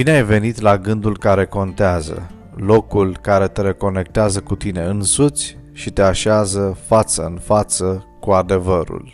[0.00, 5.90] Bine ai venit la gândul care contează, locul care te reconectează cu tine însuți și
[5.90, 9.12] te așează față în față cu adevărul.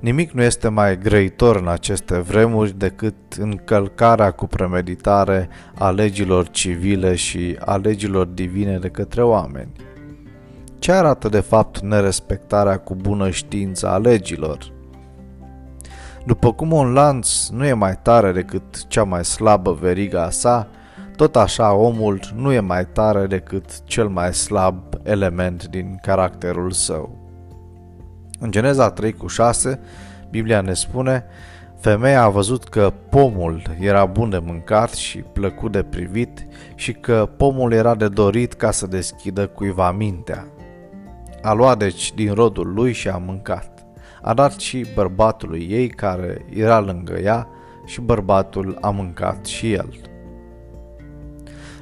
[0.00, 7.14] Nimic nu este mai grăitor în aceste vremuri decât încălcarea cu premeditare a legilor civile
[7.14, 9.72] și a legilor divine de către oameni.
[10.78, 14.76] Ce arată de fapt nerespectarea cu bună știință a legilor?
[16.28, 20.68] După cum un lanț nu e mai tare decât cea mai slabă veriga sa,
[21.16, 27.16] tot așa omul nu e mai tare decât cel mai slab element din caracterul său.
[28.38, 29.80] În Geneza 3 cu 6,
[30.30, 31.24] Biblia ne spune
[31.80, 37.28] Femeia a văzut că pomul era bun de mâncat și plăcut de privit și că
[37.36, 40.46] pomul era de dorit ca să deschidă cuiva mintea.
[41.42, 43.77] A luat deci din rodul lui și a mâncat
[44.22, 47.48] a dat și bărbatului ei care era lângă ea
[47.84, 49.88] și bărbatul a mâncat și el.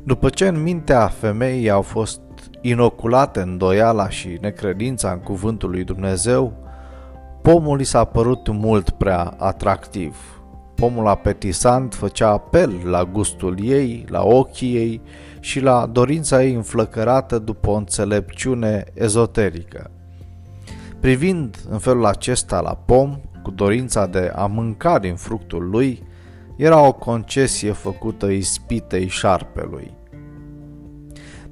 [0.05, 2.20] După ce în mintea femeii au fost
[2.61, 6.53] inoculate îndoiala și necredința în cuvântul lui Dumnezeu,
[7.43, 10.41] pomul i s-a părut mult prea atractiv.
[10.75, 15.00] Pomul apetisant făcea apel la gustul ei, la ochii ei
[15.41, 19.91] și la dorința ei înflăcărată după o înțelepciune ezoterică.
[21.00, 26.03] Privind în felul acesta la pom, cu dorința de a mânca din fructul lui,
[26.56, 29.94] era o concesie făcută ispitei șarpelui.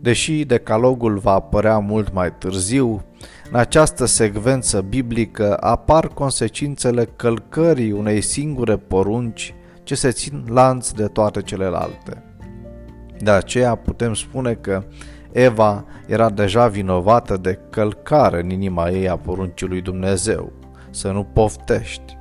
[0.01, 3.05] Deși decalogul va apărea mult mai târziu,
[3.51, 11.07] în această secvență biblică apar consecințele călcării unei singure porunci ce se țin lanț de
[11.07, 12.23] toate celelalte.
[13.19, 14.85] De aceea putem spune că
[15.35, 20.53] Eva era deja vinovată de călcare în inima ei a poruncii lui Dumnezeu,
[20.91, 22.17] să nu poftești.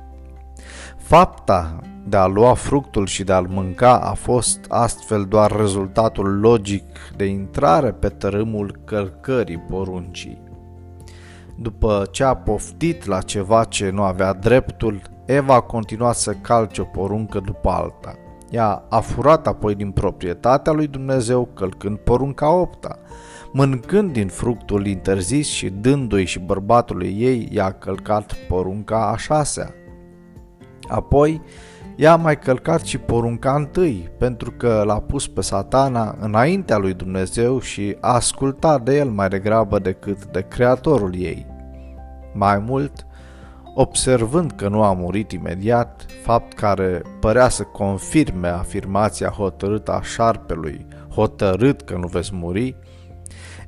[0.96, 6.84] Fapta de a lua fructul și de a-l mânca a fost astfel doar rezultatul logic
[7.16, 10.42] de intrare pe tărâmul călcării poruncii.
[11.56, 16.80] După ce a poftit la ceva ce nu avea dreptul, Eva a continuat să calce
[16.80, 18.14] o poruncă după alta.
[18.50, 22.98] Ea a furat apoi din proprietatea lui Dumnezeu, călcând porunca opta.
[23.52, 29.74] Mâncând din fructul interzis și dându-i și bărbatului ei, i-a călcat porunca a șasea.
[30.88, 31.42] Apoi,
[31.96, 36.94] ea a mai călcat și porunca întâi, pentru că l-a pus pe satana înaintea lui
[36.94, 41.46] Dumnezeu și a ascultat de el mai degrabă decât de creatorul ei.
[42.32, 43.06] Mai mult,
[43.74, 50.86] observând că nu a murit imediat, fapt care părea să confirme afirmația hotărâtă a șarpelui,
[51.14, 52.76] hotărât că nu veți muri,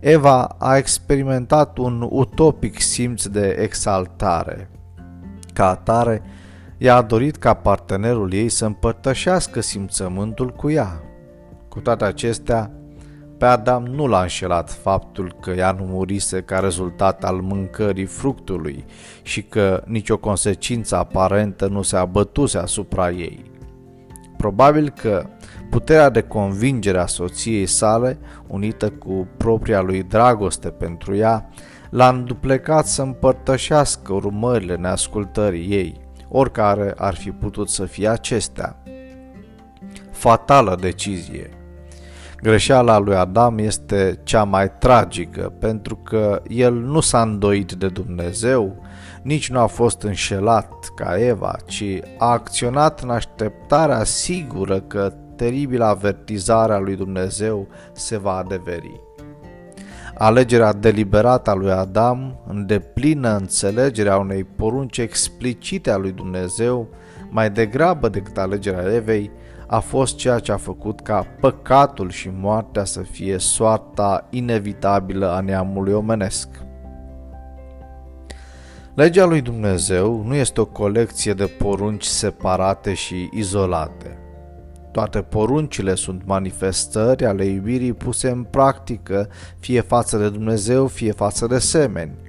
[0.01, 4.71] Eva a experimentat un utopic simț de exaltare.
[5.53, 6.23] Ca atare,
[6.79, 11.03] ea a dorit ca partenerul ei să împărtășească simțământul cu ea.
[11.69, 12.71] Cu toate acestea,
[13.39, 18.85] pe Adam nu l-a înșelat faptul că ea nu murise ca rezultat al mâncării fructului
[19.23, 23.51] și că nicio consecință aparentă nu se abătuse asupra ei.
[24.37, 25.27] Probabil că
[25.71, 31.51] puterea de convingere a soției sale, unită cu propria lui dragoste pentru ea,
[31.91, 38.83] l-a înduplecat să împărtășească urmările neascultării ei, oricare ar fi putut să fie acestea.
[40.11, 41.56] Fatală decizie.
[42.43, 48.83] Greșeala lui Adam este cea mai tragică pentru că el nu s-a îndoit de Dumnezeu,
[49.23, 51.85] nici nu a fost înșelat ca Eva, ci
[52.19, 59.01] a acționat în așteptarea sigură că teribila avertizare a lui Dumnezeu se va adeveri.
[60.19, 66.89] Alegerea deliberată a lui Adam, în deplină înțelegerea unei porunci explicite a lui Dumnezeu,
[67.31, 69.31] mai degrabă decât alegerea Evei,
[69.67, 75.41] a fost ceea ce a făcut ca păcatul și moartea să fie soarta inevitabilă a
[75.41, 76.49] neamului omenesc.
[78.95, 84.19] Legea lui Dumnezeu nu este o colecție de porunci separate și izolate.
[84.93, 91.47] Toate poruncile sunt manifestări ale iubirii puse în practică, fie față de Dumnezeu, fie față
[91.47, 92.26] de semeni.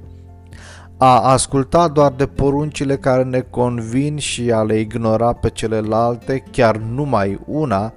[0.99, 6.77] A asculta doar de poruncile care ne convin și a le ignora pe celelalte, chiar
[6.77, 7.93] numai una,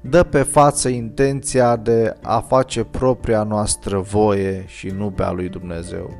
[0.00, 5.48] dă pe față intenția de a face propria noastră voie și nu pe a lui
[5.48, 6.16] Dumnezeu.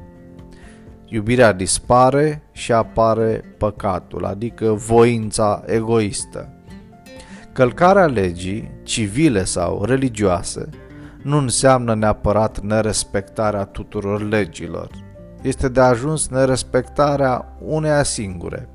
[1.07, 6.49] Iubirea dispare și apare păcatul, adică voința egoistă.
[7.53, 10.69] Călcarea legii, civile sau religioase,
[11.23, 15.02] nu înseamnă neapărat nerespectarea tuturor legilor.
[15.43, 18.69] Este de ajuns nerespectarea uneia singure.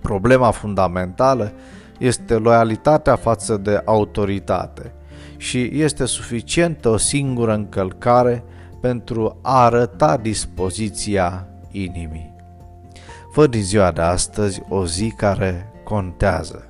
[0.00, 1.52] Problema fundamentală
[1.98, 4.92] este loialitatea față de autoritate
[5.36, 8.44] și este suficientă o singură încălcare
[8.80, 12.34] pentru a arăta dispoziția inimii.
[13.32, 16.69] Fă din ziua de astăzi o zi care contează.